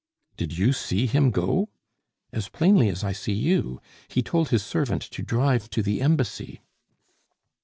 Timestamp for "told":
4.23-4.49